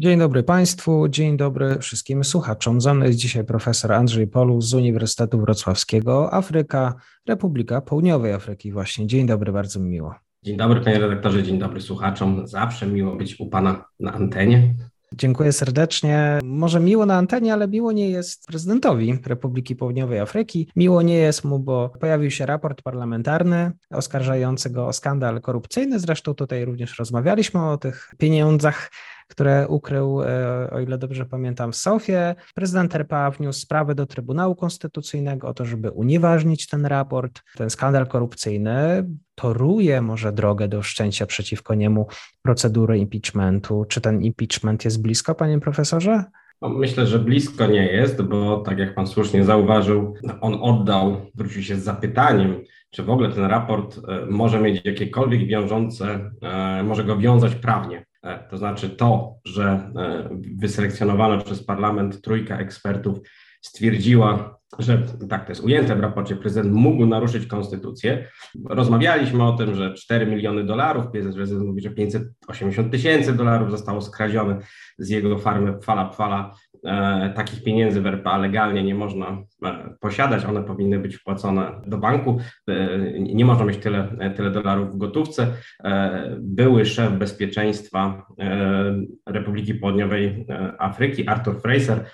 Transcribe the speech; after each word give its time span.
Dzień 0.00 0.18
dobry 0.18 0.42
Państwu, 0.42 1.08
dzień 1.08 1.36
dobry 1.36 1.78
wszystkim 1.78 2.24
słuchaczom. 2.24 2.80
Ze 2.80 2.94
mną 2.94 3.06
jest 3.06 3.18
dzisiaj 3.18 3.44
profesor 3.44 3.92
Andrzej 3.92 4.26
Polu 4.26 4.60
z 4.60 4.74
Uniwersytetu 4.74 5.40
Wrocławskiego, 5.40 6.34
Afryka, 6.34 6.94
Republika 7.28 7.80
Południowej 7.80 8.32
Afryki 8.32 8.72
właśnie. 8.72 9.06
Dzień 9.06 9.26
dobry, 9.26 9.52
bardzo 9.52 9.80
mi 9.80 9.88
miło. 9.88 10.14
Dzień 10.42 10.56
dobry 10.56 10.80
panie 10.80 10.98
redaktorze, 10.98 11.42
dzień 11.42 11.58
dobry 11.58 11.80
słuchaczom. 11.80 12.46
Zawsze 12.46 12.86
miło 12.86 13.16
być 13.16 13.40
u 13.40 13.46
Pana 13.46 13.84
na 14.00 14.12
antenie. 14.12 14.74
Dziękuję 15.12 15.52
serdecznie. 15.52 16.38
Może 16.44 16.80
miło 16.80 17.06
na 17.06 17.16
antenie, 17.16 17.52
ale 17.52 17.68
miło 17.68 17.92
nie 17.92 18.10
jest 18.10 18.46
prezydentowi 18.46 19.18
Republiki 19.26 19.76
Południowej 19.76 20.20
Afryki. 20.20 20.68
Miło 20.76 21.02
nie 21.02 21.16
jest 21.16 21.44
mu, 21.44 21.58
bo 21.58 21.92
pojawił 22.00 22.30
się 22.30 22.46
raport 22.46 22.82
parlamentarny 22.82 23.72
oskarżający 23.90 24.70
go 24.70 24.86
o 24.86 24.92
skandal 24.92 25.40
korupcyjny. 25.40 26.00
Zresztą 26.00 26.34
tutaj 26.34 26.64
również 26.64 26.98
rozmawialiśmy 26.98 27.70
o 27.70 27.76
tych 27.76 28.14
pieniądzach 28.18 28.90
które 29.30 29.68
ukrył, 29.68 30.22
e, 30.22 30.70
o 30.70 30.80
ile 30.80 30.98
dobrze 30.98 31.26
pamiętam, 31.26 31.72
w 31.72 31.76
Sofie. 31.76 32.34
Prezydent 32.54 32.94
RPA 32.94 33.30
wniósł 33.30 33.60
sprawę 33.60 33.94
do 33.94 34.06
Trybunału 34.06 34.54
Konstytucyjnego 34.54 35.48
o 35.48 35.54
to, 35.54 35.64
żeby 35.64 35.90
unieważnić 35.90 36.66
ten 36.66 36.86
raport. 36.86 37.42
Ten 37.56 37.70
skandal 37.70 38.06
korupcyjny 38.06 39.04
toruje 39.34 40.02
może 40.02 40.32
drogę 40.32 40.68
do 40.68 40.82
wszczęcia 40.82 41.26
przeciwko 41.26 41.74
niemu 41.74 42.06
procedury 42.42 42.98
impeachmentu. 42.98 43.84
Czy 43.88 44.00
ten 44.00 44.22
impeachment 44.22 44.84
jest 44.84 45.02
blisko, 45.02 45.34
panie 45.34 45.60
profesorze? 45.60 46.24
No, 46.62 46.68
myślę, 46.68 47.06
że 47.06 47.18
blisko 47.18 47.66
nie 47.66 47.86
jest, 47.92 48.22
bo 48.22 48.60
tak 48.60 48.78
jak 48.78 48.94
pan 48.94 49.06
słusznie 49.06 49.44
zauważył, 49.44 50.14
on 50.40 50.58
oddał, 50.60 51.16
wrócił 51.34 51.62
się 51.62 51.76
z 51.76 51.84
zapytaniem, 51.84 52.60
czy 52.90 53.02
w 53.02 53.10
ogóle 53.10 53.32
ten 53.32 53.44
raport 53.44 54.00
e, 54.08 54.26
może 54.26 54.60
mieć 54.60 54.84
jakiekolwiek 54.84 55.46
wiążące, 55.46 56.30
e, 56.42 56.82
może 56.82 57.04
go 57.04 57.16
wiązać 57.16 57.54
prawnie. 57.54 58.04
E, 58.22 58.48
to 58.50 58.56
znaczy 58.58 58.90
to, 58.90 59.38
że 59.44 59.64
e, 59.96 60.28
wyselekcjonowana 60.58 61.44
przez 61.44 61.64
parlament 61.64 62.22
trójka 62.22 62.58
ekspertów 62.58 63.18
stwierdziła, 63.62 64.59
że 64.78 65.02
tak 65.28 65.44
to 65.44 65.52
jest 65.52 65.64
ujęte 65.64 65.96
w 65.96 66.00
raporcie, 66.00 66.36
prezydent 66.36 66.74
mógł 66.74 67.06
naruszyć 67.06 67.46
konstytucję. 67.46 68.28
Rozmawialiśmy 68.68 69.44
o 69.44 69.52
tym, 69.52 69.74
że 69.74 69.94
4 69.94 70.26
miliony 70.26 70.64
dolarów, 70.64 71.04
prezydent 71.34 71.66
mówi, 71.66 71.80
że 71.80 71.90
580 71.90 72.92
tysięcy 72.92 73.32
dolarów 73.32 73.70
zostało 73.70 74.00
skradzione 74.00 74.58
z 74.98 75.08
jego 75.08 75.38
farmy 75.38 75.80
Fala 75.82 76.10
Fala. 76.10 76.54
E, 76.84 77.32
takich 77.36 77.64
pieniędzy 77.64 78.00
w 78.00 78.06
RPA 78.06 78.38
legalnie 78.38 78.82
nie 78.82 78.94
można 78.94 79.42
e, 79.64 79.94
posiadać, 80.00 80.44
one 80.44 80.62
powinny 80.62 80.98
być 80.98 81.16
wpłacone 81.16 81.80
do 81.86 81.98
banku. 81.98 82.40
E, 82.68 82.98
nie 83.20 83.44
można 83.44 83.64
mieć 83.64 83.78
tyle, 83.78 84.32
tyle 84.36 84.50
dolarów 84.50 84.94
w 84.94 84.98
gotówce. 84.98 85.46
E, 85.84 86.36
były 86.40 86.86
szef 86.86 87.12
bezpieczeństwa 87.12 88.26
e, 88.38 89.02
Republiki 89.26 89.74
Południowej 89.74 90.46
e, 90.48 90.74
Afryki, 90.78 91.28
Arthur 91.28 91.62
Fraser, 91.62 92.04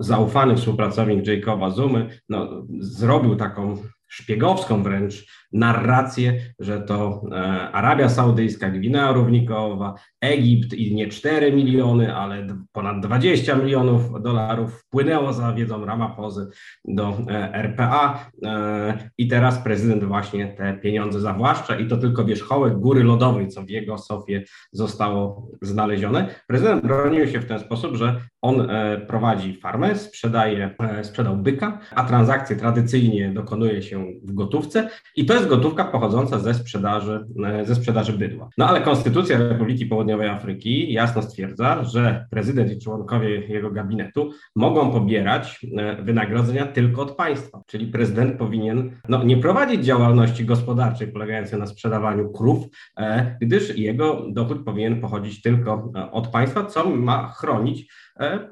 zaufany 0.00 0.56
współpracownik 0.56 1.22
Zumy, 1.70 2.20
no, 2.28 2.66
zrobił 2.78 3.36
taką 3.36 3.76
szpiegowską 4.08 4.82
wręcz 4.82 5.26
narrację, 5.52 6.40
że 6.58 6.80
to 6.80 7.22
e, 7.32 7.36
Arabia 7.72 8.08
Saudyjska, 8.08 8.70
Gwinea 8.70 9.12
Równikowa, 9.12 9.94
Egipt 10.20 10.74
i 10.74 10.94
nie 10.94 11.08
4 11.08 11.52
miliony, 11.52 12.14
ale 12.14 12.46
ponad 12.72 13.00
20 13.00 13.56
milionów 13.56 14.22
dolarów 14.22 14.74
wpłynęło 14.74 15.32
za 15.32 15.52
wiedzą 15.52 15.84
Ramapozy 15.84 16.48
do 16.84 17.18
e, 17.28 17.54
RPA 17.54 18.30
e, 18.44 19.10
i 19.18 19.28
teraz 19.28 19.58
prezydent 19.58 20.04
właśnie 20.04 20.48
te 20.48 20.74
pieniądze 20.74 21.20
zawłaszcza 21.20 21.78
i 21.78 21.88
to 21.88 21.96
tylko 21.96 22.24
wierzchołek 22.24 22.74
góry 22.74 23.04
lodowej, 23.04 23.48
co 23.48 23.62
w 23.62 23.70
jego 23.70 23.98
sofie 23.98 24.44
zostało 24.72 25.48
znalezione. 25.62 26.34
Prezydent 26.46 26.82
bronił 26.82 27.26
się 27.26 27.40
w 27.40 27.46
ten 27.46 27.58
sposób, 27.58 27.96
że 27.96 28.20
on 28.42 28.68
prowadzi 29.06 29.60
farmę, 29.60 29.94
sprzedaje, 29.94 30.76
sprzedał 31.02 31.36
byka, 31.36 31.78
a 31.94 32.04
transakcje 32.04 32.56
tradycyjnie 32.56 33.30
dokonuje 33.30 33.82
się 33.82 34.06
w 34.22 34.34
gotówce 34.34 34.88
i 35.16 35.26
to 35.26 35.34
jest 35.34 35.39
gotówka 35.46 35.84
pochodząca 35.84 36.38
ze 36.38 36.54
sprzedaży, 36.54 37.26
e, 37.44 37.64
ze 37.64 37.74
sprzedaży 37.74 38.12
bydła. 38.12 38.48
No 38.58 38.68
ale 38.68 38.80
Konstytucja 38.80 39.38
Republiki 39.38 39.86
Południowej 39.86 40.28
Afryki 40.28 40.92
jasno 40.92 41.22
stwierdza, 41.22 41.84
że 41.84 42.26
prezydent 42.30 42.72
i 42.72 42.78
członkowie 42.78 43.46
jego 43.46 43.70
gabinetu 43.70 44.30
mogą 44.56 44.90
pobierać 44.90 45.66
e, 45.76 46.02
wynagrodzenia 46.02 46.66
tylko 46.66 47.02
od 47.02 47.16
państwa, 47.16 47.62
czyli 47.66 47.86
prezydent 47.86 48.38
powinien 48.38 48.90
no, 49.08 49.24
nie 49.24 49.36
prowadzić 49.36 49.84
działalności 49.84 50.44
gospodarczej 50.44 51.08
polegającej 51.08 51.58
na 51.58 51.66
sprzedawaniu 51.66 52.32
krów, 52.32 52.66
e, 52.98 53.36
gdyż 53.40 53.78
jego 53.78 54.26
dochód 54.32 54.64
powinien 54.64 55.00
pochodzić 55.00 55.42
tylko 55.42 55.92
od 56.12 56.28
państwa, 56.28 56.64
co 56.64 56.90
ma 56.90 57.28
chronić 57.28 57.92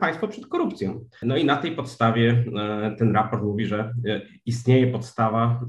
państwo 0.01 0.29
przed 0.29 0.47
korupcją. 0.47 1.05
No 1.23 1.37
i 1.37 1.45
na 1.45 1.57
tej 1.57 1.73
podstawie 1.73 2.45
ten 2.99 3.15
raport 3.15 3.43
mówi, 3.43 3.67
że 3.67 3.95
istnieje 4.47 4.87
podstawa 4.87 5.61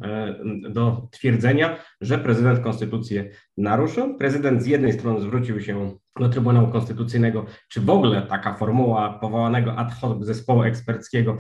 do 0.69 1.07
twierdzenia, 1.12 1.80
że 2.02 2.18
prezydent 2.18 2.59
konstytucję 2.59 3.30
naruszył. 3.58 4.18
Prezydent 4.18 4.64
z 4.64 4.66
jednej 4.66 4.94
strony 4.94 5.22
zwrócił 5.22 5.62
się 5.62 5.97
do 6.20 6.30
Trybunału 6.30 6.68
Konstytucyjnego, 6.68 7.46
czy 7.70 7.81
w 7.81 7.90
ogóle 7.90 8.22
taka 8.22 8.53
formuła 8.53 9.19
powołanego 9.19 9.75
ad 9.75 9.94
hoc 9.94 10.25
zespołu 10.25 10.64
eksperckiego 10.64 11.38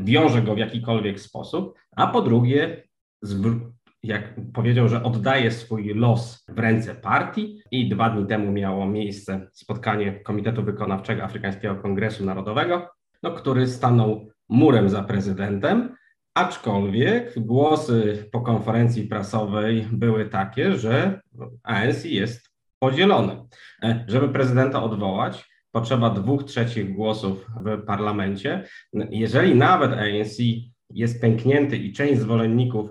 wiąże 0.00 0.42
go 0.42 0.54
w 0.54 0.58
jakikolwiek 0.58 1.20
sposób, 1.20 1.78
a 1.96 2.06
po 2.06 2.22
drugie 2.22 2.82
jak 4.02 4.34
powiedział, 4.54 4.88
że 4.88 5.02
oddaje 5.02 5.50
swój 5.50 5.94
los 5.94 6.44
w 6.48 6.58
ręce 6.58 6.94
partii 6.94 7.62
i 7.70 7.88
dwa 7.88 8.10
dni 8.10 8.26
temu 8.26 8.52
miało 8.52 8.86
miejsce 8.86 9.48
spotkanie 9.52 10.12
Komitetu 10.12 10.62
Wykonawczego 10.62 11.22
Afrykańskiego 11.22 11.76
Kongresu 11.76 12.24
Narodowego, 12.24 12.88
no, 13.22 13.30
który 13.30 13.66
stanął 13.66 14.28
murem 14.48 14.88
za 14.88 15.02
prezydentem, 15.02 15.96
aczkolwiek 16.38 17.38
głosy 17.38 18.28
po 18.32 18.40
konferencji 18.40 19.06
prasowej 19.06 19.86
były 19.92 20.28
takie, 20.28 20.76
że 20.76 21.20
ANC 21.62 22.04
jest 22.04 22.48
podzielone. 22.78 23.46
E, 23.82 24.04
żeby 24.08 24.28
prezydenta 24.28 24.82
odwołać, 24.82 25.48
potrzeba 25.70 26.10
dwóch 26.10 26.44
trzecich 26.44 26.94
głosów 26.94 27.46
w 27.64 27.84
parlamencie. 27.86 28.64
Jeżeli 29.10 29.54
nawet 29.54 29.92
ANC 29.92 30.38
jest 30.90 31.20
pęknięty 31.20 31.76
i 31.76 31.92
część 31.92 32.20
zwolenników 32.20 32.90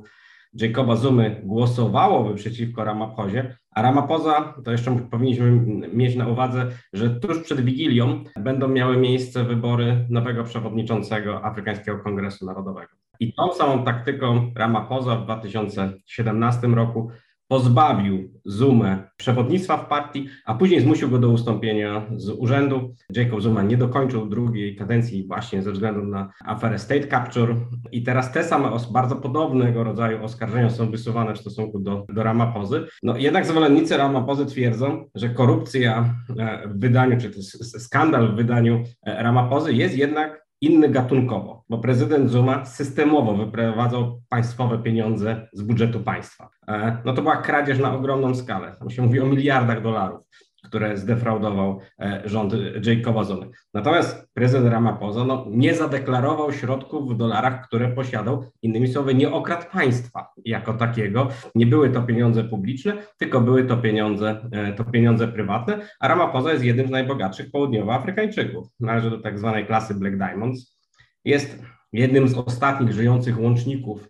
Jacoba 0.53 0.95
Zumy 0.95 1.41
głosowałoby 1.43 2.35
przeciwko 2.35 2.83
Ramaphosie, 2.83 3.55
a 3.71 3.81
Ramaphosa, 3.81 4.53
to 4.65 4.71
jeszcze 4.71 4.99
powinniśmy 5.11 5.51
mieć 5.93 6.15
na 6.15 6.27
uwadze, 6.27 6.71
że 6.93 7.09
tuż 7.09 7.43
przed 7.43 7.61
Wigilią 7.61 8.23
będą 8.39 8.67
miały 8.67 8.97
miejsce 8.97 9.43
wybory 9.43 10.05
nowego 10.09 10.43
przewodniczącego 10.43 11.45
Afrykańskiego 11.45 11.99
Kongresu 11.99 12.45
Narodowego. 12.45 13.06
I 13.19 13.33
tą 13.33 13.53
samą 13.53 13.83
taktyką 13.83 14.51
Ramaphosa 14.55 15.15
w 15.15 15.23
2017 15.23 16.67
roku 16.67 17.11
pozbawił 17.47 18.31
Zumę 18.45 19.09
przewodnictwa 19.17 19.77
w 19.77 19.87
partii, 19.87 20.27
a 20.45 20.55
później 20.55 20.81
zmusił 20.81 21.09
go 21.09 21.19
do 21.19 21.29
ustąpienia 21.29 22.05
z 22.15 22.29
urzędu. 22.29 22.95
Jacob 23.15 23.41
Zuma 23.41 23.63
nie 23.63 23.77
dokończył 23.77 24.29
drugiej 24.29 24.75
kadencji 24.75 25.27
właśnie 25.27 25.61
ze 25.61 25.71
względu 25.71 26.03
na 26.03 26.31
aferę 26.45 26.79
State 26.79 27.07
Capture 27.07 27.55
i 27.91 28.03
teraz 28.03 28.31
te 28.31 28.43
same 28.43 28.69
bardzo 28.91 29.15
podobnego 29.15 29.83
rodzaju 29.83 30.23
oskarżenia 30.23 30.69
są 30.69 30.91
wysuwane 30.91 31.33
w 31.33 31.37
stosunku 31.37 31.79
do, 31.79 32.05
do 32.09 32.23
Ramapozy. 32.23 32.87
No 33.03 33.17
jednak 33.17 33.45
zwolennicy 33.45 33.97
Ramapozy 33.97 34.45
twierdzą, 34.45 35.09
że 35.15 35.29
korupcja 35.29 36.15
e, 36.39 36.67
w 36.67 36.79
wydaniu, 36.79 37.17
czy 37.21 37.43
skandal 37.63 38.31
w 38.31 38.35
wydaniu 38.35 38.83
e, 39.05 39.23
Ramapozy 39.23 39.73
jest 39.73 39.97
jednak 39.97 40.46
inny 40.61 40.89
gatunkowo, 40.89 41.63
bo 41.69 41.77
prezydent 41.77 42.29
Zuma 42.29 42.65
systemowo 42.65 43.33
wyprowadzał 43.33 44.21
państwowe 44.29 44.79
pieniądze 44.79 45.47
z 45.53 45.61
budżetu 45.61 45.99
państwa. 45.99 46.49
E, 46.67 46.97
no 47.05 47.13
to 47.13 47.21
była 47.21 47.37
kradzież 47.37 47.79
na 47.79 47.93
ogromną 47.93 48.35
skalę. 48.35 48.75
Tam 48.79 48.89
się 48.89 49.01
mówi 49.01 49.19
o 49.19 49.25
miliardach 49.25 49.81
dolarów. 49.81 50.21
Które 50.63 50.97
zdefraudował 50.97 51.79
e, 51.99 52.21
rząd 52.25 52.53
Jacoba 52.85 53.23
Zony. 53.23 53.47
Natomiast 53.73 54.27
prezydent 54.33 54.71
Ramaphosa 54.71 55.25
no, 55.25 55.45
nie 55.49 55.75
zadeklarował 55.75 56.53
środków 56.53 57.13
w 57.13 57.17
dolarach, 57.17 57.67
które 57.67 57.87
posiadał. 57.87 58.43
Innymi 58.61 58.87
słowy, 58.87 59.15
nie 59.15 59.31
okradł 59.31 59.65
państwa 59.71 60.27
jako 60.45 60.73
takiego. 60.73 61.27
Nie 61.55 61.65
były 61.65 61.89
to 61.89 62.01
pieniądze 62.01 62.43
publiczne, 62.43 62.93
tylko 63.17 63.41
były 63.41 63.65
to 63.65 63.77
pieniądze, 63.77 64.49
e, 64.51 64.73
to 64.73 64.83
pieniądze 64.83 65.27
prywatne, 65.27 65.79
a 65.99 66.07
Ramaphosa 66.07 66.51
jest 66.51 66.63
jednym 66.63 66.87
z 66.87 66.91
najbogatszych 66.91 67.51
południowoafrykańczyków. 67.51 68.67
Należy 68.79 69.09
do 69.09 69.19
tak 69.19 69.39
zwanej 69.39 69.65
klasy 69.65 69.95
Black 69.95 70.17
Diamonds. 70.17 70.77
Jest 71.25 71.63
jednym 71.93 72.27
z 72.27 72.33
ostatnich 72.37 72.93
żyjących 72.93 73.39
łączników 73.39 74.07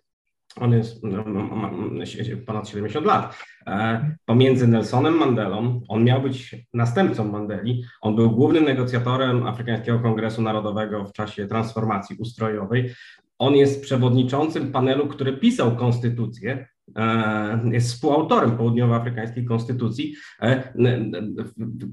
on 0.60 0.72
jest 0.72 1.04
no, 1.04 1.24
ponad 2.46 2.68
70 2.68 3.06
lat. 3.06 3.38
E, 3.66 4.16
pomiędzy 4.24 4.68
Nelsonem 4.68 5.14
Mandelą, 5.14 5.80
on 5.88 6.04
miał 6.04 6.22
być 6.22 6.56
następcą 6.74 7.24
Mandeli, 7.24 7.84
on 8.00 8.16
był 8.16 8.30
głównym 8.30 8.64
negocjatorem 8.64 9.46
Afrykańskiego 9.46 10.00
Kongresu 10.00 10.42
Narodowego 10.42 11.04
w 11.04 11.12
czasie 11.12 11.46
transformacji 11.46 12.16
ustrojowej. 12.16 12.94
On 13.38 13.54
jest 13.56 13.82
przewodniczącym 13.82 14.72
panelu, 14.72 15.06
który 15.06 15.32
pisał 15.32 15.76
konstytucję 15.76 16.68
jest 17.72 17.92
współautorem 17.92 18.56
południowoafrykańskiej 18.56 19.44
konstytucji, 19.44 20.14
e, 20.42 20.72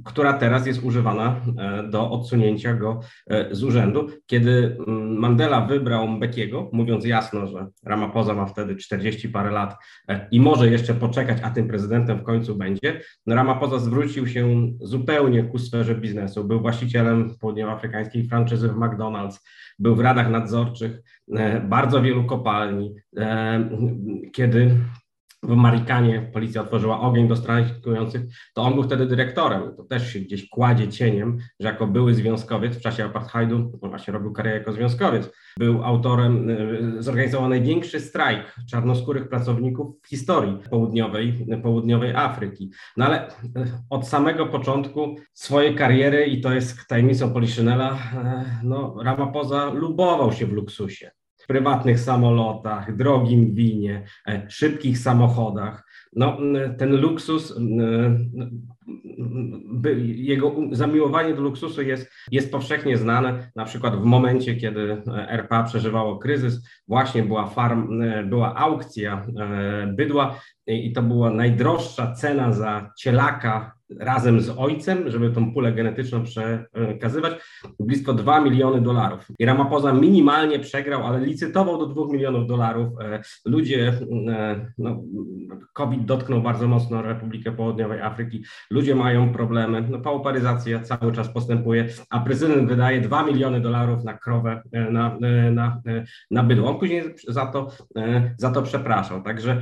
która 0.05 0.33
teraz 0.33 0.67
jest 0.67 0.83
używana 0.83 1.41
e, 1.57 1.83
do 1.89 2.11
odsunięcia 2.11 2.73
go 2.73 2.99
z 3.51 3.63
urzędu. 3.63 4.07
Kiedy 4.25 4.77
mm, 4.87 5.17
Mandela 5.17 5.65
wybrał 5.65 6.07
Mbekiego, 6.07 6.69
mówiąc 6.73 7.05
jasno, 7.05 7.47
że 7.47 7.67
Ramaphosa 7.85 8.33
ma 8.33 8.45
wtedy 8.45 8.75
40 8.75 9.29
parę 9.29 9.51
lat 9.51 9.75
i 10.31 10.39
może 10.39 10.69
jeszcze 10.69 10.93
poczekać, 10.93 11.37
a 11.43 11.49
tym 11.49 11.67
prezydentem 11.67 12.19
w 12.19 12.23
końcu 12.23 12.55
będzie, 12.55 13.01
no 13.25 13.35
Ramaphosa 13.35 13.79
zwrócił 13.79 14.27
się 14.27 14.71
zupełnie 14.81 15.43
ku 15.43 15.59
sferze 15.59 15.95
biznesu. 15.95 16.43
Był 16.43 16.61
właścicielem 16.61 17.35
południowoafrykańskiej 17.41 18.27
franczyzy 18.27 18.69
w 18.69 18.75
McDonald's, 18.75 19.39
był 19.79 19.95
w 19.95 19.99
radach 19.99 20.29
nadzorczych 20.29 21.01
bardzo 21.63 22.01
wielu 22.01 22.23
kopalni. 22.23 22.95
Kiedy 24.33 24.77
w 25.47 25.55
Marikanie 25.55 26.29
policja 26.33 26.61
otworzyła 26.61 27.01
ogień 27.01 27.27
do 27.27 27.35
strajkujących, 27.35 28.21
to 28.53 28.61
on 28.61 28.73
był 28.73 28.83
wtedy 28.83 29.05
dyrektorem. 29.05 29.75
To 29.77 29.83
też 29.83 30.13
się 30.13 30.19
gdzieś 30.19 30.49
kładzie 30.49 30.87
cieniem, 30.87 31.37
że 31.59 31.67
jako 31.67 31.87
były 31.87 32.13
związkowiec 32.13 32.77
w 32.77 32.81
czasie 32.81 33.05
apartheidu, 33.05 33.79
właśnie 33.81 34.13
robił 34.13 34.33
karierę 34.33 34.57
jako 34.57 34.73
związkowiec, 34.73 35.31
był 35.59 35.83
autorem, 35.83 36.49
y, 36.49 37.03
zorganizował 37.03 37.49
największy 37.49 37.99
strajk 37.99 38.55
czarnoskórych 38.69 39.29
pracowników 39.29 39.95
w 40.01 40.07
historii 40.07 40.57
południowej, 40.69 41.47
południowej 41.63 42.15
Afryki. 42.15 42.71
No 42.97 43.05
ale 43.05 43.27
y, 43.27 43.31
od 43.89 44.07
samego 44.07 44.45
początku 44.45 45.15
swojej 45.33 45.75
kariery, 45.75 46.25
i 46.25 46.41
to 46.41 46.53
jest 46.53 46.87
tajemnicą 46.87 47.33
Poliszynela, 47.33 47.93
y, 47.93 47.97
no 48.63 48.95
Ramaphosa 49.03 49.73
lubował 49.73 50.33
się 50.33 50.45
w 50.45 50.53
luksusie 50.53 51.11
prywatnych 51.47 51.99
samolotach, 51.99 52.95
drogim 52.95 53.53
winie, 53.53 54.03
e, 54.27 54.45
szybkich 54.49 54.97
samochodach. 54.97 55.83
No, 56.13 56.37
ten 56.77 56.95
luksus, 56.95 57.59
jego 60.15 60.55
zamiłowanie 60.71 61.33
do 61.33 61.41
luksusu 61.41 61.81
jest, 61.81 62.11
jest 62.31 62.51
powszechnie 62.51 62.97
znane. 62.97 63.51
Na 63.55 63.65
przykład 63.65 63.95
w 63.95 64.03
momencie, 64.03 64.55
kiedy 64.55 65.01
RPA 65.27 65.63
przeżywało 65.63 66.17
kryzys, 66.17 66.69
właśnie 66.87 67.23
była, 67.23 67.47
farm, 67.47 68.03
była 68.29 68.55
aukcja 68.55 69.25
e, 69.39 69.87
bydła 69.87 70.39
i 70.67 70.93
to 70.93 71.03
była 71.03 71.29
najdroższa 71.29 72.11
cena 72.11 72.51
za 72.51 72.91
cielaka 72.97 73.74
razem 73.99 74.41
z 74.41 74.49
ojcem, 74.57 75.11
żeby 75.11 75.31
tą 75.31 75.53
pulę 75.53 75.73
genetyczną 75.73 76.23
przekazywać, 76.23 77.33
blisko 77.79 78.13
2 78.13 78.41
miliony 78.41 78.81
dolarów. 78.81 79.25
I 79.39 79.45
Ramaphosa 79.45 79.93
minimalnie 79.93 80.59
przegrał, 80.59 81.07
ale 81.07 81.19
licytował 81.19 81.77
do 81.77 81.85
2 81.85 82.13
milionów 82.13 82.47
dolarów. 82.47 82.93
E, 83.01 83.21
ludzie, 83.45 83.93
e, 84.27 84.71
no, 84.77 85.03
COVID 85.73 86.05
dotknął 86.05 86.41
bardzo 86.41 86.67
mocno 86.67 87.01
Republikę 87.01 87.51
Południowej 87.51 88.01
Afryki, 88.01 88.43
ludzie 88.71 88.95
mają 88.95 89.33
problemy, 89.33 89.87
no, 89.89 89.99
pauperyzacja 89.99 90.79
cały 90.79 91.11
czas 91.11 91.29
postępuje, 91.29 91.87
a 92.09 92.19
prezydent 92.19 92.69
wydaje 92.69 93.01
2 93.01 93.23
miliony 93.23 93.61
dolarów 93.61 94.03
na 94.03 94.13
krowę, 94.13 94.61
e, 94.71 94.91
na, 94.91 95.17
na, 95.51 95.81
na 96.31 96.43
bydło. 96.43 96.69
On 96.69 96.79
później 96.79 97.03
za 97.27 97.45
to, 97.45 97.71
za 98.37 98.51
to 98.51 98.61
przepraszał. 98.61 99.23
Także 99.23 99.61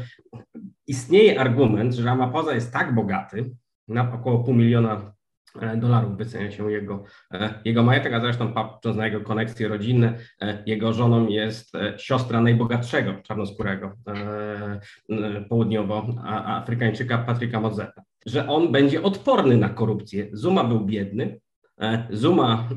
istnieje 0.87 1.39
argument, 1.39 1.93
że 1.93 2.05
Ramaphosa 2.05 2.53
jest 2.53 2.73
tak 2.73 2.95
bogaty, 2.95 3.51
na 3.87 4.13
około 4.13 4.43
pół 4.43 4.53
miliona 4.53 5.13
e, 5.61 5.77
dolarów 5.77 6.17
wycenia 6.17 6.51
się 6.51 6.71
jego, 6.71 7.03
e, 7.33 7.61
jego 7.65 7.83
majątek, 7.83 8.13
a 8.13 8.19
zresztą 8.19 8.53
patrząc 8.53 8.97
na 8.97 9.05
jego 9.05 9.21
koneksje 9.21 9.67
rodzinne, 9.67 10.17
e, 10.41 10.63
jego 10.65 10.93
żoną 10.93 11.27
jest 11.27 11.71
siostra 11.97 12.41
najbogatszego 12.41 13.13
czarnoskórego 13.23 13.93
południowoafrykańczyka 15.49 17.17
Patryka 17.17 17.59
Mozeta, 17.59 18.01
że 18.25 18.47
on 18.47 18.71
będzie 18.71 19.03
odporny 19.03 19.57
na 19.57 19.69
korupcję. 19.69 20.27
Zuma 20.33 20.63
był 20.63 20.85
biedny, 20.85 21.39
Zuma, 22.09 22.69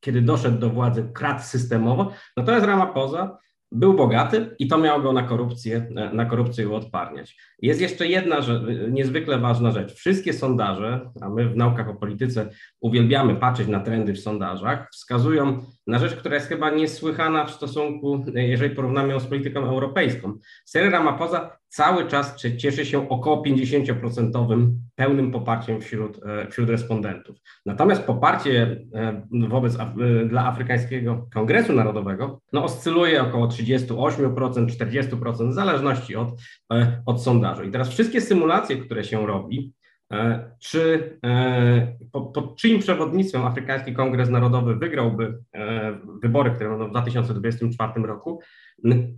kiedy 0.00 0.22
doszedł 0.22 0.58
do 0.58 0.70
władzy, 0.70 1.10
kradł 1.14 1.42
systemowo, 1.42 2.12
natomiast 2.36 2.66
Ramaphosa 2.66 3.38
był 3.72 3.94
bogaty 3.94 4.54
i 4.58 4.68
to 4.68 4.78
miało 4.78 5.00
go 5.00 5.12
na 5.12 5.22
korupcję, 5.22 5.86
na 6.12 6.24
korupcję 6.24 6.68
uodparniać. 6.68 7.36
Jest 7.62 7.80
jeszcze 7.80 8.06
jedna 8.06 8.40
rzecz, 8.40 8.62
niezwykle 8.90 9.38
ważna 9.38 9.70
rzecz. 9.70 9.94
Wszystkie 9.94 10.32
sondaże, 10.32 11.10
a 11.20 11.28
my 11.28 11.48
w 11.48 11.56
naukach 11.56 11.88
o 11.88 11.94
polityce 11.94 12.50
uwielbiamy 12.80 13.36
patrzeć 13.36 13.68
na 13.68 13.80
trendy 13.80 14.12
w 14.12 14.20
sondażach, 14.20 14.88
wskazują 14.92 15.64
na 15.86 15.98
rzecz, 15.98 16.14
która 16.14 16.34
jest 16.34 16.48
chyba 16.48 16.70
niesłychana 16.70 17.44
w 17.44 17.50
stosunku, 17.50 18.24
jeżeli 18.34 18.74
porównamy 18.74 19.12
ją 19.12 19.20
z 19.20 19.26
polityką 19.26 19.64
europejską. 19.64 20.38
Cyril 20.64 20.90
Ramaphosa 20.90 21.58
cały 21.68 22.06
czas 22.06 22.36
cieszy 22.56 22.86
się 22.86 23.08
około 23.08 23.42
50% 23.42 24.76
pełnym 24.96 25.32
poparciem 25.32 25.80
wśród, 25.80 26.20
e, 26.26 26.50
wśród 26.50 26.70
respondentów. 26.70 27.36
Natomiast 27.66 28.02
poparcie 28.02 28.84
e, 28.94 29.22
wobec 29.48 29.78
e, 29.80 29.94
dla 30.26 30.46
Afrykańskiego 30.46 31.28
Kongresu 31.34 31.72
Narodowego 31.72 32.40
no, 32.52 32.64
oscyluje 32.64 33.22
około 33.22 33.48
38%, 33.48 34.66
40% 34.66 35.50
w 35.50 35.54
zależności 35.54 36.16
od, 36.16 36.28
od 37.06 37.22
sondażu. 37.22 37.64
I 37.64 37.70
teraz 37.70 37.88
wszystkie 37.88 38.20
symulacje, 38.20 38.76
które 38.76 39.04
się 39.04 39.26
robi, 39.26 39.72
czy 40.58 41.18
pod, 42.12 42.34
pod 42.34 42.56
czyim 42.56 42.78
przewodnictwem 42.80 43.44
Afrykański 43.44 43.94
Kongres 43.94 44.28
Narodowy 44.28 44.76
wygrałby 44.76 45.38
wybory, 46.22 46.50
które 46.50 46.70
będą 46.70 46.86
w 46.86 46.90
2024 46.90 48.06
roku, 48.06 48.40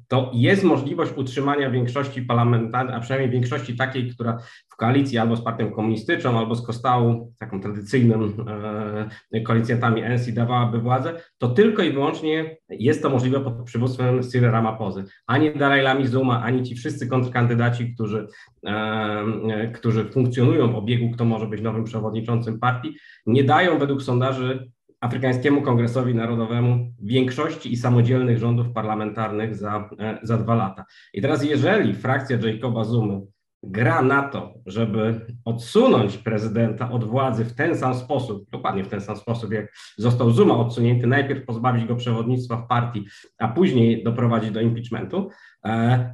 to 0.08 0.30
jest 0.34 0.64
możliwość 0.64 1.12
utrzymania 1.16 1.70
większości 1.70 2.22
parlamentarnej, 2.22 2.94
a 2.94 3.00
przynajmniej 3.00 3.30
większości 3.30 3.76
takiej, 3.76 4.10
która 4.10 4.38
w 4.68 4.76
koalicji 4.76 5.18
albo 5.18 5.36
z 5.36 5.44
partią 5.44 5.70
komunistyczną, 5.70 6.38
albo 6.38 6.54
z 6.54 6.66
Kostału, 6.66 7.32
taką 7.38 7.60
tradycyjnym 7.60 8.46
e, 9.32 9.40
koalicjantami 9.40 10.02
NC 10.02 10.32
dawałaby 10.32 10.78
władzę, 10.80 11.14
to 11.38 11.48
tylko 11.48 11.82
i 11.82 11.92
wyłącznie 11.92 12.56
jest 12.68 13.02
to 13.02 13.10
możliwe 13.10 13.40
pod 13.40 13.64
przywództwem 13.64 14.22
Cyril 14.22 14.50
Ramaphosa. 14.50 15.02
Ani 15.26 15.52
Dalai 15.52 15.82
Lama 15.82 16.06
Zuma, 16.06 16.42
ani 16.42 16.62
ci 16.62 16.74
wszyscy 16.74 17.08
kontrkandydaci, 17.08 17.94
którzy, 17.94 18.26
e, 18.66 19.72
którzy 19.74 20.04
funkcjonują 20.04 20.72
w 20.72 20.76
obiegu, 20.76 21.10
kto 21.10 21.24
może 21.24 21.46
być 21.46 21.62
nowym 21.62 21.84
przewodniczącym 21.84 22.58
partii, 22.58 22.96
nie 23.26 23.44
dają 23.44 23.78
według 23.78 24.02
sondaży 24.02 24.70
Afrykańskiemu 25.00 25.62
Kongresowi 25.62 26.14
Narodowemu 26.14 26.92
większości 27.02 27.72
i 27.72 27.76
samodzielnych 27.76 28.38
rządów 28.38 28.72
parlamentarnych 28.72 29.54
za, 29.54 29.90
e, 29.98 30.18
za 30.22 30.38
dwa 30.38 30.54
lata. 30.54 30.84
I 31.14 31.22
teraz, 31.22 31.44
jeżeli 31.44 31.94
frakcja 31.94 32.38
Jacoba 32.42 32.84
Zumy 32.84 33.20
gra 33.62 34.02
na 34.02 34.22
to, 34.22 34.54
żeby 34.66 35.20
odsunąć 35.44 36.18
prezydenta 36.18 36.90
od 36.90 37.04
władzy 37.04 37.44
w 37.44 37.54
ten 37.54 37.76
sam 37.76 37.94
sposób, 37.94 38.50
dokładnie 38.50 38.84
w 38.84 38.88
ten 38.88 39.00
sam 39.00 39.16
sposób, 39.16 39.52
jak 39.52 39.72
został 39.96 40.30
Zuma 40.30 40.56
odsunięty, 40.56 41.06
najpierw 41.06 41.46
pozbawić 41.46 41.84
go 41.84 41.96
przewodnictwa 41.96 42.56
w 42.56 42.66
partii, 42.66 43.06
a 43.38 43.48
później 43.48 44.04
doprowadzić 44.04 44.50
do 44.50 44.60
impeachmentu, 44.60 45.30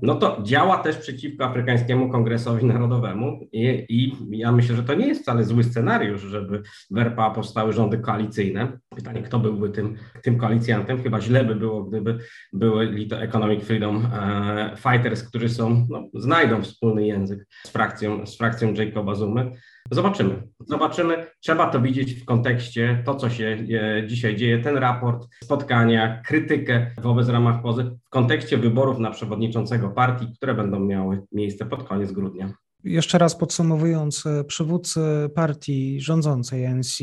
no 0.02 0.14
to 0.14 0.38
działa 0.42 0.78
też 0.78 0.96
przeciwko 0.96 1.44
Afrykańskiemu 1.44 2.08
Kongresowi 2.08 2.66
Narodowemu 2.66 3.48
i, 3.52 3.86
i, 3.88 4.12
ja 4.30 4.52
myślę, 4.52 4.76
że 4.76 4.82
to 4.82 4.94
nie 4.94 5.06
jest 5.06 5.22
wcale 5.22 5.44
zły 5.44 5.64
scenariusz, 5.64 6.20
żeby 6.20 6.62
w 6.90 6.98
RPA 6.98 7.30
powstały 7.30 7.72
rządy 7.72 7.98
koalicyjne. 7.98 8.78
Pytanie, 8.96 9.22
kto 9.22 9.38
byłby 9.38 9.70
tym, 9.70 9.96
tym 10.22 10.38
koalicjantem? 10.38 11.02
Chyba 11.02 11.20
źle 11.20 11.44
by 11.44 11.54
było, 11.54 11.84
gdyby 11.84 12.18
byli 12.52 13.08
to 13.08 13.22
Economic 13.22 13.64
Freedom 13.64 14.08
e, 14.12 14.76
Fighters, 14.76 15.28
którzy 15.28 15.48
są, 15.48 15.86
no, 15.90 16.08
znajdą 16.14 16.62
wspólny 16.62 17.06
język 17.06 17.46
z 17.66 17.70
frakcją, 17.70 18.26
z 18.26 18.38
frakcją 18.38 18.72
Jacoba 18.72 19.14
Zumy. 19.14 19.52
Zobaczymy. 19.90 20.48
Zobaczymy. 20.60 21.26
Trzeba 21.40 21.70
to 21.70 21.80
widzieć 21.80 22.14
w 22.14 22.24
kontekście 22.24 23.02
to, 23.06 23.14
co 23.14 23.30
się 23.30 23.66
e, 23.72 24.06
dzisiaj 24.06 24.36
dzieje, 24.36 24.58
ten 24.58 24.76
raport, 24.76 25.28
spotkania, 25.42 26.22
krytykę 26.26 26.90
wobec 27.02 27.28
ramach 27.28 27.62
pozy, 27.62 27.98
w 28.04 28.10
kontekście 28.10 28.58
wyborów 28.58 28.98
na 28.98 29.10
przewodniczącego 29.10 29.90
partii, 29.90 30.32
które 30.36 30.54
będą 30.54 30.80
miały 30.80 31.22
miejsce 31.32 31.66
pod 31.66 31.84
koniec 31.84 32.12
grudnia. 32.12 32.54
Jeszcze 32.84 33.18
raz 33.18 33.36
podsumowując, 33.36 34.26
e, 34.26 34.44
przywódcy 34.44 35.00
partii 35.34 36.00
rządzącej 36.00 36.66
ANC, 36.66 36.98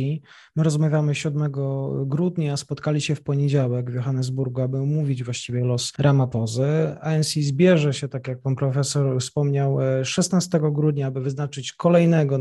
my 0.55 0.63
rozmawiamy 0.63 1.15
7 1.15 1.51
grudnia, 2.05 2.57
spotkali 2.57 3.01
się 3.01 3.15
w 3.15 3.23
poniedziałek 3.23 3.91
w 3.91 3.93
Johannesburgu, 3.93 4.61
aby 4.61 4.77
omówić 4.77 5.23
właściwie 5.23 5.63
los 5.63 5.93
Ramapozy. 5.97 6.95
ANC 7.01 7.33
zbierze 7.33 7.93
się, 7.93 8.07
tak 8.07 8.27
jak 8.27 8.41
pan 8.41 8.55
profesor 8.55 9.19
wspomniał, 9.19 9.77
16 10.03 10.57
e, 10.57 10.71
grudnia, 10.71 11.07
aby 11.07 11.21
wyznaczyć 11.21 11.73
kolejnego 11.73 12.39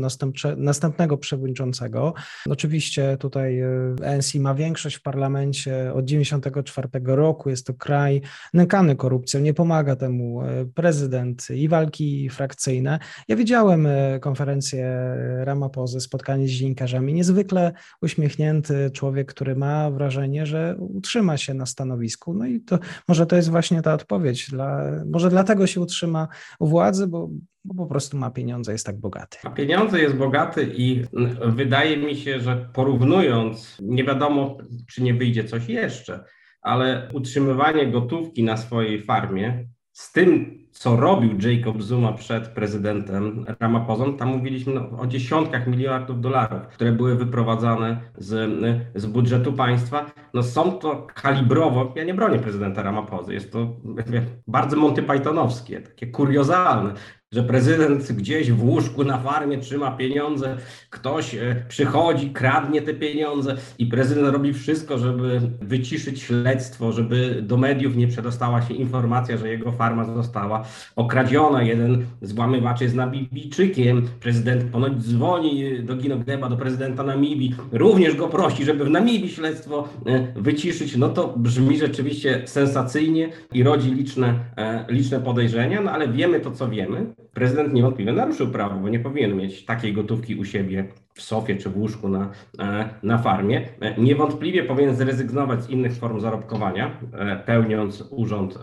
następnego 0.57 1.17
przewodniczącego. 1.17 2.13
Oczywiście 2.49 3.17
tutaj 3.17 3.61
ANC 4.07 4.35
ma 4.35 4.55
większość 4.55 4.95
w 4.95 5.01
parlamencie 5.01 5.93
od 5.93 6.05
94 6.05 6.89
roku, 7.03 7.49
jest 7.49 7.67
to 7.67 7.73
kraj 7.73 8.21
nękany 8.53 8.95
korupcją, 8.95 9.41
nie 9.41 9.53
pomaga 9.53 9.95
temu 9.95 10.41
prezydent 10.75 11.47
i 11.49 11.67
walki 11.67 12.29
frakcyjne. 12.29 12.99
Ja 13.31 13.37
widziałem 13.37 13.87
e, 13.87 14.19
konferencję 14.19 15.15
Ramapozy, 15.43 16.01
spotkanie 16.01 16.47
z 16.47 16.51
dziennikarzami. 16.51 17.13
Niezwykle 17.13 17.73
uśmiechnięty 18.01 18.91
człowiek, 18.93 19.33
który 19.33 19.55
ma 19.55 19.91
wrażenie, 19.91 20.45
że 20.45 20.75
utrzyma 20.79 21.37
się 21.37 21.53
na 21.53 21.65
stanowisku. 21.65 22.33
No 22.33 22.45
i 22.45 22.59
to 22.59 22.79
może 23.07 23.25
to 23.25 23.35
jest 23.35 23.49
właśnie 23.49 23.81
ta 23.81 23.93
odpowiedź. 23.93 24.49
Dla, 24.49 24.81
może 25.11 25.29
dlatego 25.29 25.67
się 25.67 25.81
utrzyma 25.81 26.27
u 26.59 26.67
władzy, 26.67 27.07
bo, 27.07 27.29
bo 27.65 27.75
po 27.75 27.85
prostu 27.85 28.17
ma 28.17 28.31
pieniądze, 28.31 28.71
jest 28.71 28.85
tak 28.85 28.99
bogaty. 28.99 29.37
A 29.43 29.49
pieniądze 29.49 29.99
jest 30.01 30.15
bogaty 30.15 30.73
i 30.77 31.03
wydaje 31.45 31.97
mi 31.97 32.15
się, 32.15 32.39
że 32.39 32.69
porównując, 32.73 33.77
nie 33.81 34.03
wiadomo, 34.03 34.57
czy 34.87 35.03
nie 35.03 35.13
wyjdzie 35.13 35.43
coś 35.43 35.69
jeszcze, 35.69 36.23
ale 36.61 37.09
utrzymywanie 37.13 37.91
gotówki 37.91 38.43
na 38.43 38.57
swojej 38.57 39.01
farmie 39.01 39.67
z 40.01 40.11
tym, 40.11 40.59
co 40.71 40.95
robił 40.95 41.37
Jacob 41.49 41.81
Zuma 41.81 42.13
przed 42.13 42.47
prezydentem 42.47 43.45
Ramaphosa, 43.59 44.03
tam 44.19 44.29
mówiliśmy 44.29 44.73
no, 44.73 44.99
o 44.99 45.07
dziesiątkach 45.07 45.67
miliardów 45.67 46.21
dolarów, 46.21 46.67
które 46.67 46.91
były 46.91 47.15
wyprowadzane 47.15 48.01
z, 48.17 48.51
z 48.95 49.05
budżetu 49.05 49.53
państwa. 49.53 50.05
No 50.33 50.43
są 50.43 50.71
to 50.71 51.07
kalibrowo, 51.13 51.93
ja 51.95 52.03
nie 52.03 52.13
bronię 52.13 52.39
prezydenta 52.39 52.83
Ramaphosa, 52.83 53.33
jest 53.33 53.51
to 53.51 53.75
bardzo 54.47 54.77
Monty 54.77 55.03
Pythonowskie, 55.03 55.81
takie 55.81 56.07
kuriozalne 56.07 56.93
że 57.35 57.43
prezydent 57.43 58.11
gdzieś 58.11 58.51
w 58.51 58.63
łóżku 58.63 59.03
na 59.03 59.17
farmie 59.17 59.57
trzyma 59.57 59.91
pieniądze, 59.91 60.57
ktoś 60.89 61.35
e, 61.35 61.65
przychodzi, 61.67 62.29
kradnie 62.29 62.81
te 62.81 62.93
pieniądze 62.93 63.57
i 63.79 63.85
prezydent 63.85 64.33
robi 64.33 64.53
wszystko, 64.53 64.97
żeby 64.97 65.41
wyciszyć 65.61 66.21
śledztwo, 66.21 66.91
żeby 66.91 67.41
do 67.41 67.57
mediów 67.57 67.95
nie 67.95 68.07
przedostała 68.07 68.61
się 68.61 68.73
informacja, 68.73 69.37
że 69.37 69.49
jego 69.49 69.71
farma 69.71 70.05
została 70.05 70.65
okradziona. 70.95 71.63
Jeden 71.63 72.05
z 72.21 72.33
włamywaczy 72.33 72.83
jest 72.83 72.95
Namibijczykiem. 72.95 74.07
Prezydent 74.19 74.63
ponoć 74.63 74.93
dzwoni 74.93 75.83
do 75.83 75.95
Ginogdeba, 75.95 76.49
do 76.49 76.57
prezydenta 76.57 77.03
Namibii, 77.03 77.55
również 77.71 78.15
go 78.15 78.27
prosi, 78.27 78.65
żeby 78.65 78.85
w 78.85 78.89
Namibii 78.89 79.29
śledztwo 79.29 79.89
e, 80.05 80.33
wyciszyć. 80.35 80.95
No 80.95 81.09
to 81.09 81.33
brzmi 81.37 81.77
rzeczywiście 81.77 82.41
sensacyjnie 82.45 83.29
i 83.53 83.63
rodzi 83.63 83.91
liczne, 83.91 84.39
e, 84.57 84.85
liczne 84.89 85.19
podejrzenia, 85.19 85.81
no 85.81 85.91
ale 85.91 86.07
wiemy 86.07 86.39
to, 86.39 86.51
co 86.51 86.69
wiemy 86.69 87.20
prezydent 87.33 87.73
niewątpliwie 87.73 88.13
naruszył 88.13 88.51
prawo, 88.51 88.79
bo 88.79 88.89
nie 88.89 88.99
powinien 88.99 89.37
mieć 89.37 89.65
takiej 89.65 89.93
gotówki 89.93 90.35
u 90.35 90.45
siebie 90.45 90.87
w 91.13 91.21
sofie 91.21 91.55
czy 91.55 91.69
w 91.69 91.77
łóżku 91.77 92.09
na, 92.09 92.29
e, 92.59 92.89
na 93.03 93.17
farmie. 93.17 93.61
E, 93.81 94.01
niewątpliwie 94.01 94.63
powinien 94.63 94.95
zrezygnować 94.95 95.63
z 95.63 95.69
innych 95.69 95.93
form 95.93 96.19
zarobkowania, 96.19 96.97
e, 97.13 97.35
pełniąc 97.35 98.03
urząd, 98.09 98.59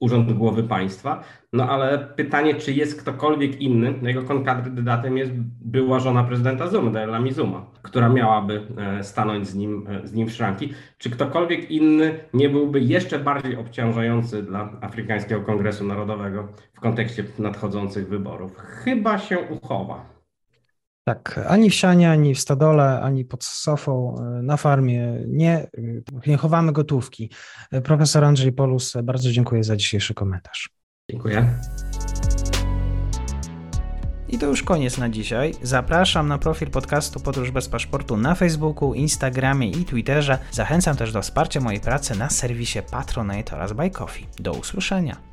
urząd 0.00 0.32
głowy 0.32 0.62
państwa. 0.62 1.24
No 1.52 1.70
ale 1.70 1.98
pytanie, 1.98 2.54
czy 2.54 2.72
jest 2.72 3.02
ktokolwiek 3.02 3.60
inny, 3.60 3.94
jego 4.02 4.22
konkandydatem 4.22 5.18
jest 5.18 5.32
była 5.60 6.00
żona 6.00 6.24
prezydenta 6.24 6.66
Zuma, 6.66 6.90
Dela 6.90 7.18
Mizuma, 7.18 7.66
która 7.82 8.08
miałaby 8.08 8.62
stanąć 9.02 9.48
z 9.48 9.54
nim, 9.54 9.86
z 10.04 10.12
nim 10.12 10.28
w 10.28 10.32
szranki. 10.32 10.72
Czy 10.98 11.10
ktokolwiek 11.10 11.70
inny 11.70 12.14
nie 12.34 12.48
byłby 12.48 12.80
jeszcze 12.80 13.18
bardziej 13.18 13.56
obciążający 13.56 14.42
dla 14.42 14.72
Afrykańskiego 14.80 15.40
Kongresu 15.40 15.84
Narodowego 15.84 16.48
w 16.74 16.80
kontekście 16.80 17.24
nadchodzących 17.38 18.08
wyborów? 18.08 18.56
Chyba 18.56 19.18
się 19.18 19.38
uchowa. 19.38 20.17
Tak, 21.08 21.40
ani 21.48 21.70
w 21.70 21.74
sianie, 21.74 22.10
ani 22.10 22.34
w 22.34 22.40
stodole, 22.40 23.00
ani 23.00 23.24
pod 23.24 23.44
sofą 23.44 24.16
e, 24.18 24.42
na 24.42 24.56
farmie 24.56 25.24
nie, 25.26 25.66
nie 26.26 26.36
chowamy 26.36 26.72
gotówki. 26.72 27.30
E, 27.70 27.80
profesor 27.80 28.24
Andrzej 28.24 28.52
Polus, 28.52 28.94
bardzo 29.02 29.30
dziękuję 29.30 29.64
za 29.64 29.76
dzisiejszy 29.76 30.14
komentarz. 30.14 30.70
Dziękuję. 31.10 31.54
I 34.28 34.38
to 34.38 34.46
już 34.46 34.62
koniec 34.62 34.98
na 34.98 35.08
dzisiaj. 35.08 35.54
Zapraszam 35.62 36.28
na 36.28 36.38
profil 36.38 36.70
podcastu 36.70 37.20
Podróż 37.20 37.50
bez 37.50 37.68
paszportu 37.68 38.16
na 38.16 38.34
Facebooku, 38.34 38.94
Instagramie 38.94 39.70
i 39.70 39.84
Twitterze. 39.84 40.38
Zachęcam 40.50 40.96
też 40.96 41.12
do 41.12 41.22
wsparcia 41.22 41.60
mojej 41.60 41.80
pracy 41.80 42.18
na 42.18 42.30
serwisie 42.30 42.78
Patronite 42.90 43.56
oraz 43.56 43.72
Buy 43.72 43.90
Coffee. 43.90 44.26
Do 44.38 44.52
usłyszenia. 44.52 45.27